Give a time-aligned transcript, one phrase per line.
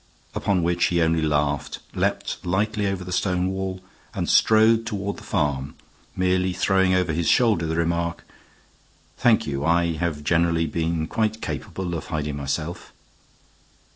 [0.33, 3.81] Upon which he only laughed, leaped lightly over the stone wall,
[4.15, 5.75] and strode toward the farm,
[6.15, 8.25] merely throwing over his shoulder the remark,
[9.19, 12.91] "Thank you, I have generally been quite capable of hiding myself."